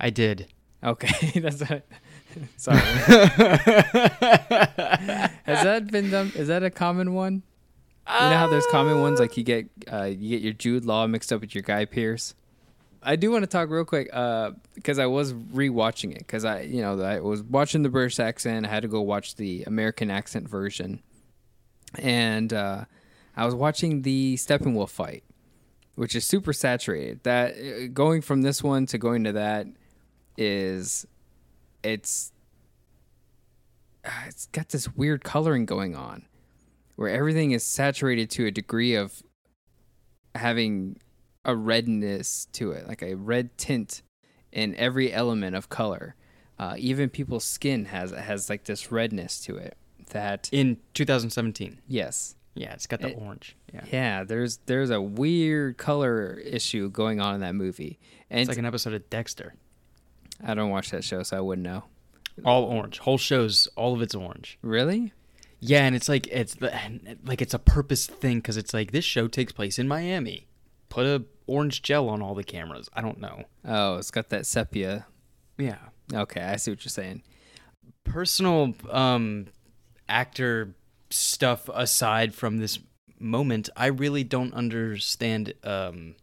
I 0.00 0.10
did. 0.10 0.48
Okay, 0.82 1.40
that's 1.40 1.60
what. 1.62 1.86
Sorry. 2.56 2.78
Has 5.44 5.62
that 5.62 5.88
been 5.90 6.10
done? 6.10 6.32
Is 6.34 6.48
that 6.48 6.62
a 6.62 6.70
common 6.70 7.14
one? 7.14 7.42
You 8.06 8.30
know 8.30 8.36
how 8.36 8.48
there's 8.48 8.66
common 8.66 9.00
ones 9.00 9.18
like 9.18 9.36
you 9.36 9.44
get 9.44 9.68
uh, 9.90 10.04
you 10.04 10.30
get 10.30 10.42
your 10.42 10.52
Jude 10.52 10.84
Law 10.84 11.06
mixed 11.06 11.32
up 11.32 11.40
with 11.40 11.54
your 11.54 11.62
Guy 11.62 11.86
Pearce. 11.86 12.34
I 13.02 13.16
do 13.16 13.30
want 13.30 13.42
to 13.42 13.46
talk 13.46 13.70
real 13.70 13.84
quick 13.84 14.08
uh, 14.12 14.52
because 14.74 14.98
I 14.98 15.06
was 15.06 15.32
rewatching 15.32 16.12
it 16.12 16.18
because 16.18 16.44
I 16.44 16.62
you 16.62 16.82
know 16.82 17.00
I 17.00 17.20
was 17.20 17.42
watching 17.42 17.82
the 17.82 17.88
British 17.88 18.18
accent. 18.18 18.66
I 18.66 18.68
had 18.68 18.82
to 18.82 18.88
go 18.88 19.00
watch 19.00 19.36
the 19.36 19.64
American 19.64 20.10
accent 20.10 20.48
version, 20.48 21.02
and 21.98 22.52
uh, 22.52 22.84
I 23.36 23.46
was 23.46 23.54
watching 23.54 24.02
the 24.02 24.36
Steppenwolf 24.36 24.90
fight, 24.90 25.24
which 25.94 26.14
is 26.14 26.26
super 26.26 26.52
saturated. 26.52 27.22
That 27.22 27.54
uh, 27.56 27.86
going 27.88 28.20
from 28.20 28.42
this 28.42 28.62
one 28.62 28.84
to 28.86 28.98
going 28.98 29.24
to 29.24 29.32
that 29.32 29.66
is 30.36 31.06
it's 31.82 32.32
uh, 34.04 34.10
it's 34.26 34.46
got 34.46 34.68
this 34.68 34.94
weird 34.94 35.24
coloring 35.24 35.64
going 35.64 35.96
on 35.96 36.26
where 36.96 37.08
everything 37.08 37.50
is 37.52 37.62
saturated 37.64 38.30
to 38.30 38.46
a 38.46 38.50
degree 38.50 38.94
of 38.94 39.22
having 40.34 40.96
a 41.44 41.54
redness 41.54 42.46
to 42.52 42.72
it, 42.72 42.88
like 42.88 43.02
a 43.02 43.14
red 43.14 43.56
tint 43.58 44.02
in 44.52 44.74
every 44.76 45.12
element 45.12 45.54
of 45.56 45.68
color. 45.68 46.14
Uh, 46.58 46.74
even 46.78 47.08
people's 47.10 47.44
skin 47.44 47.86
has 47.86 48.12
has 48.12 48.48
like 48.48 48.64
this 48.64 48.92
redness 48.92 49.40
to 49.40 49.56
it. 49.56 49.76
That 50.10 50.48
In 50.52 50.78
2017. 50.94 51.80
yes, 51.88 52.36
Yeah, 52.54 52.72
it's 52.74 52.86
got 52.86 53.00
the 53.00 53.08
It- 53.08 53.18
orange. 53.18 53.56
Yeah. 53.72 53.84
yeah. 53.90 54.24
There's 54.24 54.58
there's 54.66 54.90
a 54.90 55.00
weird 55.02 55.76
color 55.76 56.34
issue 56.44 56.88
going 56.90 57.20
on 57.20 57.34
in 57.34 57.40
that 57.40 57.54
movie, 57.56 57.98
and 58.30 58.40
It's 58.40 58.48
like 58.48 58.58
an 58.58 58.64
episode 58.66 58.92
of 58.94 59.10
Dexter. 59.10 59.54
I 60.42 60.54
don't 60.54 60.70
watch 60.70 60.90
that 60.90 61.02
show, 61.02 61.22
so 61.24 61.36
I 61.36 61.40
wouldn't 61.40 61.64
know. 61.64 61.84
All 62.44 62.64
orange. 62.64 62.98
Whole 63.00 63.18
show's 63.18 63.66
all 63.76 63.94
of 63.94 64.02
it's 64.02 64.14
orange. 64.14 64.58
Really? 64.62 65.12
Yeah, 65.60 65.84
and 65.84 65.94
it's 65.96 66.08
like 66.08 66.26
it's 66.28 66.56
the 66.56 66.72
like 67.24 67.40
it's 67.40 67.54
a 67.54 67.58
purpose 67.58 68.06
thing 68.06 68.38
because 68.38 68.56
it's 68.56 68.74
like 68.74 68.92
this 68.92 69.04
show 69.04 69.28
takes 69.28 69.52
place 69.52 69.78
in 69.78 69.88
Miami. 69.88 70.46
Put 70.88 71.06
a 71.06 71.24
orange 71.46 71.82
gel 71.82 72.08
on 72.08 72.22
all 72.22 72.34
the 72.34 72.44
cameras. 72.44 72.88
I 72.92 73.00
don't 73.00 73.20
know. 73.20 73.44
Oh, 73.64 73.96
it's 73.96 74.10
got 74.10 74.28
that 74.30 74.46
sepia. 74.46 75.06
Yeah. 75.58 75.78
Okay, 76.12 76.42
I 76.42 76.56
see 76.56 76.70
what 76.70 76.84
you're 76.84 76.90
saying. 76.90 77.22
Personal 78.04 78.74
um 78.90 79.46
actor 80.08 80.74
stuff 81.10 81.68
aside 81.72 82.34
from 82.34 82.58
this 82.58 82.78
moment, 83.18 83.70
I 83.76 83.86
really 83.86 84.24
don't 84.24 84.52
understand 84.52 85.54
um 85.62 86.16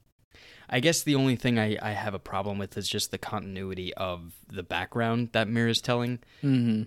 I 0.71 0.79
guess 0.79 1.03
the 1.03 1.15
only 1.15 1.35
thing 1.35 1.59
I, 1.59 1.77
I 1.81 1.91
have 1.91 2.13
a 2.13 2.19
problem 2.19 2.57
with 2.57 2.77
is 2.77 2.87
just 2.87 3.11
the 3.11 3.17
continuity 3.17 3.93
of 3.95 4.33
the 4.49 4.63
background 4.63 5.29
that 5.33 5.49
Mera's 5.49 5.81
telling. 5.81 6.19
Mm-hmm. 6.41 6.83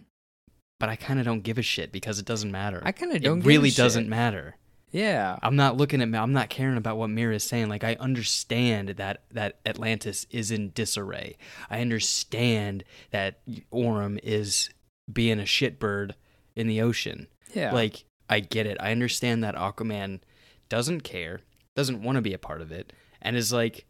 But 0.80 0.88
I 0.88 0.96
kind 0.96 1.18
of 1.18 1.24
don't 1.24 1.42
give 1.42 1.58
a 1.58 1.62
shit 1.62 1.92
because 1.92 2.18
it 2.18 2.26
doesn't 2.26 2.50
matter. 2.50 2.82
I 2.84 2.92
kind 2.92 3.12
of 3.12 3.22
don't. 3.22 3.38
give 3.38 3.46
a 3.46 3.48
really 3.48 3.70
doesn't 3.70 4.08
matter. 4.08 4.56
Yeah. 4.90 5.38
I'm 5.42 5.56
not 5.56 5.76
looking 5.76 6.00
at. 6.00 6.14
I'm 6.14 6.32
not 6.32 6.50
caring 6.50 6.76
about 6.76 6.96
what 6.96 7.10
Mera 7.10 7.34
is 7.34 7.44
saying. 7.44 7.68
Like 7.68 7.82
I 7.84 7.96
understand 7.98 8.90
that 8.90 9.22
that 9.32 9.58
Atlantis 9.66 10.26
is 10.30 10.50
in 10.50 10.70
disarray. 10.70 11.36
I 11.68 11.80
understand 11.80 12.84
that 13.10 13.40
Orm 13.70 14.18
is 14.22 14.70
being 15.12 15.40
a 15.40 15.44
shitbird 15.44 16.12
in 16.54 16.68
the 16.68 16.80
ocean. 16.80 17.26
Yeah. 17.52 17.72
Like 17.72 18.04
I 18.28 18.40
get 18.40 18.66
it. 18.66 18.76
I 18.80 18.92
understand 18.92 19.42
that 19.44 19.56
Aquaman 19.56 20.20
doesn't 20.68 21.00
care, 21.02 21.40
doesn't 21.74 22.02
want 22.02 22.16
to 22.16 22.22
be 22.22 22.32
a 22.32 22.38
part 22.38 22.60
of 22.60 22.72
it, 22.72 22.92
and 23.20 23.36
is 23.36 23.52
like, 23.52 23.86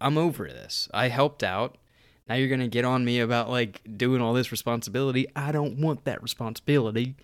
I'm 0.00 0.18
over 0.18 0.48
this. 0.48 0.88
I 0.92 1.08
helped 1.08 1.42
out. 1.42 1.78
Now 2.32 2.38
you're 2.38 2.48
gonna 2.48 2.66
get 2.66 2.86
on 2.86 3.04
me 3.04 3.20
about 3.20 3.50
like 3.50 3.82
doing 3.98 4.22
all 4.22 4.32
this 4.32 4.50
responsibility. 4.50 5.26
I 5.36 5.52
don't 5.52 5.78
want 5.78 6.06
that 6.06 6.22
responsibility. 6.22 7.14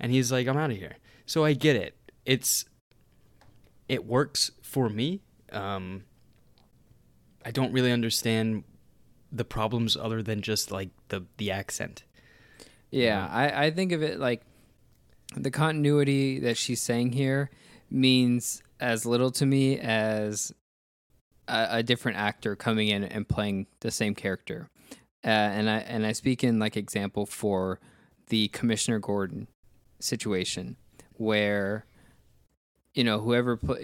And 0.00 0.10
he's 0.10 0.32
like, 0.32 0.46
I'm 0.46 0.56
out 0.56 0.70
of 0.70 0.78
here. 0.78 0.96
So 1.26 1.44
I 1.44 1.52
get 1.52 1.76
it. 1.76 1.94
It's 2.24 2.64
it 3.90 4.06
works 4.06 4.50
for 4.62 4.88
me. 4.88 5.20
Um 5.52 6.04
I 7.44 7.50
don't 7.50 7.74
really 7.74 7.92
understand 7.92 8.64
the 9.30 9.44
problems 9.44 9.98
other 9.98 10.22
than 10.22 10.40
just 10.40 10.70
like 10.70 10.88
the 11.08 11.26
the 11.36 11.50
accent. 11.50 12.04
Yeah, 12.90 13.28
I, 13.30 13.66
I 13.66 13.70
think 13.70 13.92
of 13.92 14.02
it 14.02 14.18
like 14.18 14.40
the 15.36 15.50
continuity 15.50 16.38
that 16.38 16.56
she's 16.56 16.80
saying 16.80 17.12
here 17.12 17.50
means 17.90 18.62
as 18.80 19.04
little 19.04 19.30
to 19.32 19.44
me 19.44 19.78
as 19.78 20.54
a, 21.48 21.78
a 21.78 21.82
different 21.82 22.18
actor 22.18 22.54
coming 22.56 22.88
in 22.88 23.04
and 23.04 23.28
playing 23.28 23.66
the 23.80 23.90
same 23.90 24.14
character. 24.14 24.68
Uh, 25.24 25.28
and 25.28 25.68
I 25.68 25.78
and 25.78 26.06
I 26.06 26.12
speak 26.12 26.44
in 26.44 26.58
like 26.58 26.76
example 26.76 27.26
for 27.26 27.80
the 28.28 28.48
Commissioner 28.48 28.98
Gordon 28.98 29.48
situation 30.00 30.76
where 31.14 31.86
you 32.94 33.02
know 33.02 33.18
whoever 33.18 33.56
pl- 33.56 33.78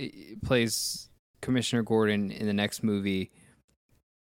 plays 0.44 1.08
Commissioner 1.40 1.82
Gordon 1.82 2.30
in 2.30 2.46
the 2.46 2.52
next 2.52 2.84
movie 2.84 3.32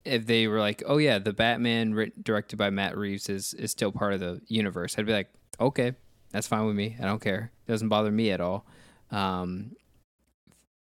if 0.05 0.27
they 0.27 0.47
were 0.49 0.61
like, 0.61 0.83
"Oh 0.87 0.99
yeah, 0.99 1.19
the 1.19 1.33
Batman 1.33 1.95
writ- 1.95 2.23
directed 2.23 2.57
by 2.57 2.71
Matt 2.71 2.97
Reeves 2.97 3.29
is 3.29 3.55
is 3.55 3.71
still 3.71 3.93
part 3.93 4.12
of 4.15 4.21
the 4.21 4.41
universe," 4.47 4.99
I'd 4.99 5.07
be 5.07 5.12
like, 5.12 5.33
"Okay, 5.61 5.93
that's 6.31 6.47
fine 6.47 6.67
with 6.67 6.77
me. 6.77 6.97
I 7.01 7.05
don't 7.05 7.21
care. 7.21 7.53
It 7.67 7.71
doesn't 7.71 7.89
bother 7.89 8.11
me 8.11 8.31
at 8.31 8.41
all." 8.41 8.67
Um, 9.11 9.73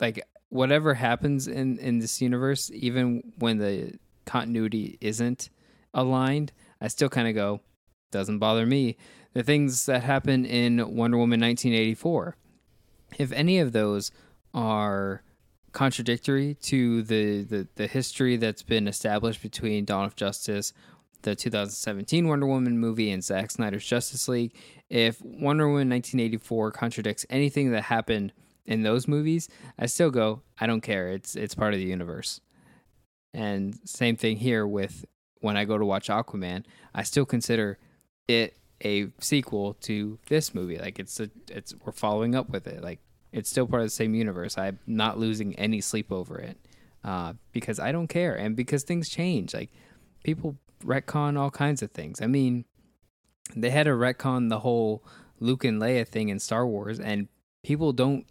like 0.00 0.22
whatever 0.54 0.94
happens 0.94 1.48
in 1.48 1.78
in 1.78 1.98
this 1.98 2.22
universe, 2.22 2.70
even 2.72 3.32
when 3.40 3.58
the 3.58 3.92
continuity 4.24 4.96
isn't 5.00 5.50
aligned, 5.92 6.52
I 6.80 6.86
still 6.86 7.08
kind 7.08 7.26
of 7.26 7.34
go, 7.34 7.60
"Doesn't 8.12 8.38
bother 8.38 8.64
me." 8.64 8.96
The 9.32 9.42
things 9.42 9.86
that 9.86 10.04
happen 10.04 10.46
in 10.46 10.94
Wonder 10.94 11.16
Woman 11.16 11.40
1984, 11.40 12.36
if 13.18 13.32
any 13.32 13.58
of 13.58 13.72
those 13.72 14.12
are 14.54 15.24
contradictory 15.72 16.54
to 16.62 17.02
the, 17.02 17.42
the, 17.42 17.66
the 17.74 17.88
history 17.88 18.36
that's 18.36 18.62
been 18.62 18.86
established 18.86 19.42
between 19.42 19.84
Dawn 19.84 20.04
of 20.04 20.14
Justice, 20.14 20.72
the 21.22 21.34
2017 21.34 22.28
Wonder 22.28 22.46
Woman 22.46 22.78
movie, 22.78 23.10
and 23.10 23.24
Zack 23.24 23.50
Snyder's 23.50 23.84
Justice 23.84 24.28
League. 24.28 24.54
If 24.88 25.20
Wonder 25.20 25.66
Woman 25.66 25.90
1984 25.90 26.70
contradicts 26.70 27.26
anything 27.28 27.72
that 27.72 27.82
happened 27.82 28.32
in 28.66 28.82
those 28.82 29.06
movies, 29.06 29.48
I 29.78 29.86
still 29.86 30.10
go, 30.10 30.42
I 30.58 30.66
don't 30.66 30.80
care. 30.80 31.08
It's 31.08 31.36
it's 31.36 31.54
part 31.54 31.74
of 31.74 31.80
the 31.80 31.86
universe. 31.86 32.40
And 33.32 33.76
same 33.84 34.16
thing 34.16 34.36
here 34.36 34.66
with 34.66 35.04
when 35.40 35.56
I 35.56 35.64
go 35.64 35.76
to 35.76 35.84
watch 35.84 36.08
Aquaman, 36.08 36.64
I 36.94 37.02
still 37.02 37.26
consider 37.26 37.78
it 38.28 38.56
a 38.84 39.08
sequel 39.18 39.74
to 39.82 40.18
this 40.28 40.54
movie. 40.54 40.78
Like 40.78 40.98
it's 40.98 41.20
a 41.20 41.30
it's 41.48 41.74
we're 41.84 41.92
following 41.92 42.34
up 42.34 42.48
with 42.50 42.66
it. 42.66 42.82
Like 42.82 43.00
it's 43.32 43.50
still 43.50 43.66
part 43.66 43.82
of 43.82 43.86
the 43.86 43.90
same 43.90 44.14
universe. 44.14 44.56
I'm 44.56 44.78
not 44.86 45.18
losing 45.18 45.54
any 45.56 45.80
sleep 45.80 46.12
over 46.12 46.38
it 46.38 46.56
uh, 47.02 47.34
because 47.52 47.78
I 47.78 47.92
don't 47.92 48.08
care, 48.08 48.34
and 48.34 48.56
because 48.56 48.84
things 48.84 49.08
change. 49.08 49.52
Like 49.54 49.70
people 50.22 50.56
retcon 50.84 51.38
all 51.38 51.50
kinds 51.50 51.82
of 51.82 51.90
things. 51.90 52.22
I 52.22 52.26
mean, 52.26 52.64
they 53.56 53.70
had 53.70 53.84
to 53.84 53.90
retcon 53.90 54.48
the 54.48 54.60
whole 54.60 55.04
Luke 55.40 55.64
and 55.64 55.80
Leia 55.80 56.06
thing 56.06 56.28
in 56.28 56.38
Star 56.38 56.66
Wars, 56.66 57.00
and 57.00 57.28
people 57.62 57.92
don't 57.92 58.26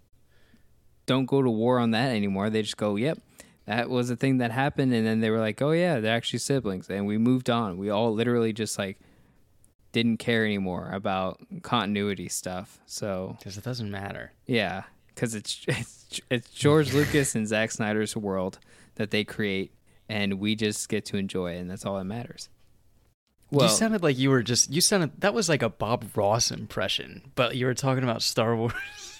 don't 1.06 1.26
go 1.26 1.42
to 1.42 1.50
war 1.50 1.80
on 1.80 1.92
that 1.92 2.12
anymore. 2.12 2.50
They 2.50 2.62
just 2.62 2.78
go, 2.78 2.96
"Yep, 2.96 3.20
that 3.66 3.90
was 3.90 4.10
a 4.10 4.16
thing 4.16 4.38
that 4.38 4.52
happened," 4.52 4.94
and 4.94 5.06
then 5.06 5.20
they 5.20 5.30
were 5.30 5.40
like, 5.40 5.62
"Oh 5.62 5.72
yeah, 5.72 6.00
they're 6.00 6.16
actually 6.16 6.40
siblings," 6.40 6.90
and 6.90 7.06
we 7.06 7.18
moved 7.18 7.50
on. 7.50 7.78
We 7.78 7.90
all 7.90 8.14
literally 8.14 8.54
just 8.54 8.78
like 8.78 9.00
didn't 9.92 10.18
care 10.18 10.44
anymore 10.46 10.90
about 10.92 11.40
continuity 11.62 12.28
stuff. 12.30 12.80
So 12.86 13.36
Because 13.40 13.58
it 13.58 13.64
doesn't 13.64 13.92
matter. 13.92 14.32
yeah, 14.48 14.84
because 15.14 15.36
it's, 15.36 15.64
it's 15.68 16.22
it's 16.30 16.50
George 16.52 16.94
Lucas 16.94 17.36
and 17.36 17.48
Zack 17.48 17.72
Snyder's 17.72 18.16
world 18.18 18.60
that 18.96 19.12
they 19.12 19.24
create, 19.24 19.72
and 20.10 20.36
we 20.40 20.56
just 20.56 20.90
get 20.90 21.06
to 21.06 21.18
enjoy 21.18 21.54
it, 21.54 21.60
and 21.60 21.70
that's 21.70 21.86
all 21.86 21.98
that 21.98 22.06
matters. 22.06 22.50
Well, 23.52 23.70
you 23.70 23.76
sounded 23.76 24.02
like 24.02 24.18
you 24.18 24.32
were 24.32 24.42
just 24.42 24.72
you 24.72 24.82
sounded 24.82 25.12
that 25.22 25.36
was 25.36 25.48
like 25.48 25.62
a 25.62 25.70
Bob 25.70 26.06
Ross 26.16 26.50
impression, 26.50 27.22
but 27.36 27.56
you 27.56 27.68
were 27.68 27.76
talking 27.76 28.04
about 28.04 28.24
Star 28.24 28.56
Wars. 28.58 29.13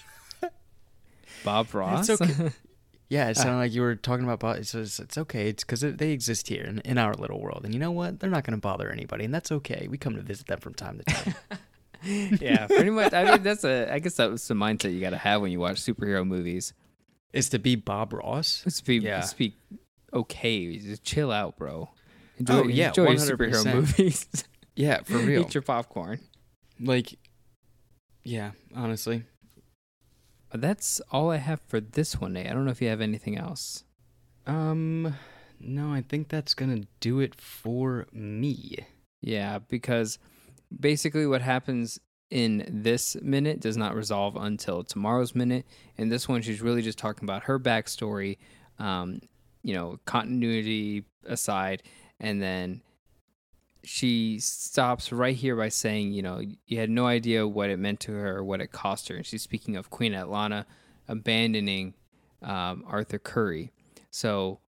Bob 1.44 1.72
Ross. 1.74 2.08
It's 2.08 2.20
okay. 2.20 2.50
Yeah, 3.10 3.28
it 3.28 3.36
ah. 3.38 3.42
sounded 3.42 3.58
like 3.58 3.72
you 3.72 3.82
were 3.82 3.96
talking 3.96 4.24
about 4.24 4.40
Bob. 4.40 4.56
It's 4.56 4.74
it's, 4.74 4.98
it's 4.98 5.18
okay. 5.18 5.48
It's 5.48 5.62
because 5.62 5.82
they 5.82 6.10
exist 6.10 6.48
here 6.48 6.64
in, 6.64 6.78
in 6.80 6.96
our 6.96 7.12
little 7.14 7.38
world, 7.38 7.60
and 7.64 7.74
you 7.74 7.78
know 7.78 7.90
what? 7.90 8.18
They're 8.18 8.30
not 8.30 8.44
going 8.44 8.56
to 8.56 8.60
bother 8.60 8.90
anybody, 8.90 9.26
and 9.26 9.32
that's 9.32 9.52
okay. 9.52 9.86
We 9.90 9.98
come 9.98 10.16
to 10.16 10.22
visit 10.22 10.46
them 10.46 10.58
from 10.58 10.74
time 10.74 10.98
to 10.98 11.04
time. 11.04 11.34
yeah, 12.40 12.66
pretty 12.66 12.90
much. 12.90 13.12
I 13.12 13.24
mean, 13.24 13.42
that's 13.42 13.62
a. 13.62 13.92
I 13.92 13.98
guess 13.98 14.14
that's 14.14 14.48
the 14.48 14.54
mindset 14.54 14.94
you 14.94 15.00
got 15.00 15.10
to 15.10 15.18
have 15.18 15.42
when 15.42 15.52
you 15.52 15.60
watch 15.60 15.76
superhero 15.76 16.26
movies. 16.26 16.72
is 17.34 17.50
to 17.50 17.58
be 17.58 17.76
Bob 17.76 18.14
Ross. 18.14 18.62
Let's 18.64 18.80
be 18.80 18.96
Yeah. 18.96 19.16
let's 19.16 19.34
be 19.34 19.54
okay. 20.12 20.78
Just 20.78 21.04
chill 21.04 21.30
out, 21.30 21.58
bro. 21.58 21.90
Enjoy, 22.38 22.54
Oh, 22.54 22.62
yeah, 22.68 22.88
enjoy 22.88 23.10
your 23.10 23.16
superhero 23.16 23.62
100%. 23.64 23.74
movies. 23.74 24.26
Yeah, 24.74 25.02
for 25.04 25.18
real. 25.18 25.42
Eat 25.42 25.54
your 25.54 25.62
popcorn. 25.62 26.20
like, 26.80 27.16
yeah, 28.24 28.52
honestly. 28.74 29.24
That's 30.54 31.00
all 31.10 31.30
I 31.30 31.38
have 31.38 31.60
for 31.60 31.80
this 31.80 32.20
one, 32.20 32.34
Nate. 32.34 32.46
I 32.46 32.52
don't 32.52 32.64
know 32.64 32.70
if 32.70 32.80
you 32.80 32.88
have 32.88 33.00
anything 33.00 33.36
else. 33.36 33.82
Um, 34.46 35.14
no, 35.58 35.92
I 35.92 36.02
think 36.02 36.28
that's 36.28 36.54
gonna 36.54 36.82
do 37.00 37.18
it 37.18 37.34
for 37.34 38.06
me. 38.12 38.76
Yeah, 39.20 39.58
because 39.58 40.18
basically 40.78 41.26
what 41.26 41.42
happens 41.42 41.98
in 42.30 42.64
this 42.68 43.16
minute 43.20 43.60
does 43.60 43.76
not 43.76 43.96
resolve 43.96 44.36
until 44.36 44.84
tomorrow's 44.84 45.34
minute. 45.34 45.66
In 45.96 46.08
this 46.08 46.28
one, 46.28 46.42
she's 46.42 46.62
really 46.62 46.82
just 46.82 46.98
talking 46.98 47.24
about 47.24 47.44
her 47.44 47.58
backstory, 47.58 48.38
um, 48.78 49.20
you 49.62 49.74
know, 49.74 49.98
continuity 50.04 51.04
aside, 51.26 51.82
and 52.20 52.40
then 52.40 52.82
she 53.84 54.38
stops 54.40 55.12
right 55.12 55.36
here 55.36 55.56
by 55.56 55.68
saying, 55.68 56.12
you 56.12 56.22
know, 56.22 56.40
you 56.66 56.78
had 56.78 56.90
no 56.90 57.06
idea 57.06 57.46
what 57.46 57.70
it 57.70 57.78
meant 57.78 58.00
to 58.00 58.12
her 58.12 58.38
or 58.38 58.44
what 58.44 58.60
it 58.60 58.72
cost 58.72 59.08
her. 59.08 59.16
And 59.16 59.26
she's 59.26 59.42
speaking 59.42 59.76
of 59.76 59.90
Queen 59.90 60.12
Atlanna 60.12 60.64
abandoning 61.08 61.94
um, 62.42 62.84
Arthur 62.86 63.18
Curry. 63.18 63.72
So 64.10 64.60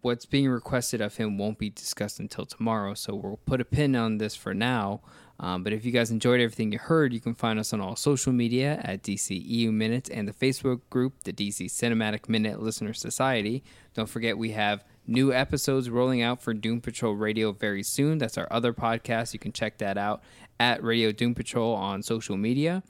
what's 0.00 0.26
being 0.26 0.48
requested 0.48 1.00
of 1.00 1.16
him 1.16 1.38
won't 1.38 1.58
be 1.58 1.70
discussed 1.70 2.20
until 2.20 2.46
tomorrow. 2.46 2.94
So 2.94 3.14
we'll 3.14 3.40
put 3.44 3.60
a 3.60 3.64
pin 3.64 3.94
on 3.94 4.18
this 4.18 4.34
for 4.34 4.54
now. 4.54 5.02
Um, 5.38 5.62
but 5.62 5.72
if 5.72 5.84
you 5.86 5.92
guys 5.92 6.10
enjoyed 6.10 6.40
everything 6.40 6.70
you 6.70 6.78
heard, 6.78 7.14
you 7.14 7.20
can 7.20 7.34
find 7.34 7.58
us 7.58 7.72
on 7.72 7.80
all 7.80 7.96
social 7.96 8.32
media 8.32 8.80
at 8.84 9.02
DCEU 9.02 9.72
Minutes 9.72 10.10
and 10.10 10.28
the 10.28 10.32
Facebook 10.32 10.82
group, 10.90 11.24
the 11.24 11.32
DC 11.32 11.66
Cinematic 11.66 12.28
Minute 12.28 12.60
Listener 12.60 12.92
Society. 12.92 13.64
Don't 13.94 14.08
forget, 14.08 14.36
we 14.36 14.50
have 14.50 14.84
new 15.06 15.32
episodes 15.32 15.90
rolling 15.90 16.22
out 16.22 16.40
for 16.40 16.54
Doom 16.54 16.80
Patrol 16.80 17.14
Radio 17.14 17.52
very 17.52 17.82
soon. 17.82 18.18
That's 18.18 18.38
our 18.38 18.48
other 18.50 18.72
podcast. 18.72 19.32
You 19.32 19.38
can 19.38 19.52
check 19.52 19.78
that 19.78 19.98
out 19.98 20.22
at 20.58 20.82
Radio 20.82 21.12
Doom 21.12 21.34
Patrol 21.34 21.74
on 21.74 22.02
social 22.02 22.36
media. 22.36 22.82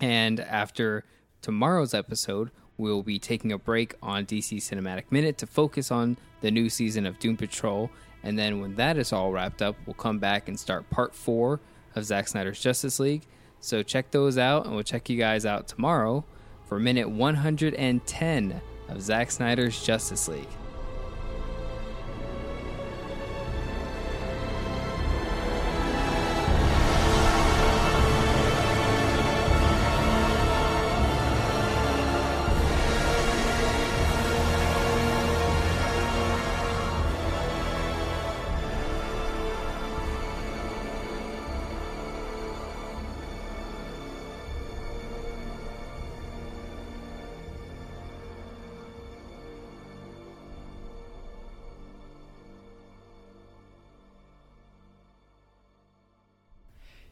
And 0.00 0.40
after 0.40 1.04
tomorrow's 1.42 1.94
episode, 1.94 2.50
we'll 2.76 3.02
be 3.02 3.18
taking 3.18 3.52
a 3.52 3.58
break 3.58 3.94
on 4.02 4.26
DC 4.26 4.58
Cinematic 4.58 5.04
Minute 5.10 5.38
to 5.38 5.46
focus 5.46 5.90
on 5.90 6.16
the 6.40 6.50
new 6.50 6.68
season 6.68 7.06
of 7.06 7.18
Doom 7.18 7.36
Patrol. 7.36 7.90
And 8.22 8.38
then 8.38 8.60
when 8.60 8.76
that 8.76 8.96
is 8.96 9.12
all 9.12 9.32
wrapped 9.32 9.62
up, 9.62 9.76
we'll 9.86 9.94
come 9.94 10.18
back 10.18 10.48
and 10.48 10.58
start 10.58 10.88
part 10.90 11.14
four 11.14 11.60
of 11.94 12.04
Zack 12.04 12.28
Snyder's 12.28 12.60
Justice 12.60 13.00
League. 13.00 13.22
So 13.60 13.82
check 13.82 14.10
those 14.10 14.38
out, 14.38 14.64
and 14.64 14.74
we'll 14.74 14.84
check 14.84 15.10
you 15.10 15.18
guys 15.18 15.44
out 15.44 15.68
tomorrow 15.68 16.24
for 16.66 16.78
minute 16.78 17.08
110 17.08 18.60
of 18.88 19.02
Zack 19.02 19.30
Snyder's 19.30 19.82
Justice 19.82 20.28
League. 20.28 20.48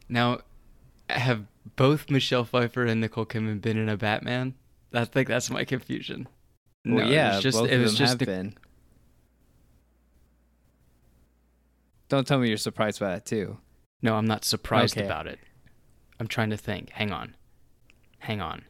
Now, 0.09 0.41
have 1.11 1.45
both 1.77 2.11
Michelle 2.11 2.45
Pfeiffer 2.45 2.85
and 2.87 3.01
Nicole 3.01 3.27
Kidman 3.27 3.61
been 3.61 3.77
in 3.77 3.89
a 3.89 3.97
Batman? 3.97 4.55
I 4.93 5.05
think 5.05 5.29
that's 5.29 5.51
my 5.51 5.65
confusion. 5.65 6.29
Well, 6.87 7.07
it 7.07 7.13
yeah, 7.13 7.35
was 7.35 7.43
just 7.43 7.59
both 7.59 7.69
it 7.71 7.79
was 7.79 7.95
just 7.95 8.11
have 8.13 8.19
the- 8.19 8.27
been. 8.27 8.55
Don't 12.09 12.27
tell 12.27 12.39
me 12.39 12.49
you're 12.49 12.57
surprised 12.57 13.01
by 13.01 13.11
that 13.11 13.27
too. 13.27 13.59
no. 14.01 14.15
I'm 14.17 14.27
not 14.27 14.45
surprised 14.45 14.97
Okay. 14.97 15.05
about 15.05 15.27
it. 15.27 15.39
I'm 16.19 16.27
trying 16.27 16.51
to 16.51 16.57
think. 16.57 16.91
Hang 16.91 17.13
on, 17.13 17.37
hang 18.21 18.41
on, 18.41 18.65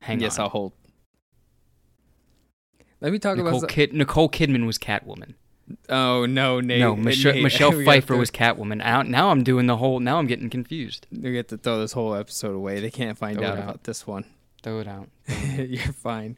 hang 0.00 0.20
yes, 0.20 0.38
on. 0.38 0.44
I'll 0.44 0.50
hold. 0.50 0.72
Let 3.00 3.12
me 3.12 3.20
talk 3.20 3.36
Nicole, 3.36 3.58
about. 3.58 3.70
Kid- 3.70 3.92
Nicole 3.92 4.28
Kidman 4.28 4.66
was 4.66 4.76
Catwoman. 4.76 5.34
Oh 5.88 6.26
no, 6.26 6.60
Nate. 6.60 6.80
no, 6.80 6.96
Michelle, 6.96 7.32
Nate, 7.34 7.42
Michelle 7.44 7.72
Pfeiffer 7.72 8.14
to- 8.14 8.18
was 8.18 8.30
Catwoman. 8.30 8.78
Now, 8.78 9.02
now 9.02 9.30
I'm 9.30 9.42
doing 9.44 9.66
the 9.66 9.76
whole. 9.76 10.00
Now 10.00 10.18
I'm 10.18 10.26
getting 10.26 10.50
confused. 10.50 11.06
We 11.10 11.32
get 11.32 11.48
to 11.48 11.58
throw 11.58 11.78
this 11.80 11.92
whole 11.92 12.14
episode 12.14 12.54
away. 12.54 12.80
They 12.80 12.90
can't 12.90 13.16
find 13.18 13.38
out 13.38 13.56
out. 13.58 13.64
about 13.64 13.84
this 13.84 14.06
one. 14.06 14.24
Throw 14.62 14.80
it 14.80 14.88
out. 14.88 15.08
You're 15.56 15.92
fine. 15.92 16.36